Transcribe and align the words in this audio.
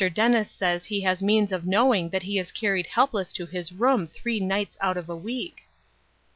Dennis 0.15 0.49
says 0.49 0.85
he 0.85 1.01
has 1.01 1.21
means 1.21 1.51
of 1.51 1.67
knowing 1.67 2.09
that 2.09 2.23
he 2.23 2.39
is 2.39 2.51
carried 2.51 2.87
helpless 2.87 3.31
to 3.33 3.45
his 3.45 3.71
room 3.71 4.07
three 4.07 4.39
nights 4.39 4.75
out 4.81 4.97
of 4.97 5.07
a 5.11 5.15
week." 5.15 5.67